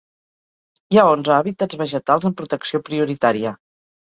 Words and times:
Hi 0.93 0.97
ha 1.01 1.03
onze 1.17 1.35
habitats 1.35 1.79
vegetals 1.83 2.27
amb 2.31 2.39
protecció 2.41 2.83
prioritària. 2.89 3.55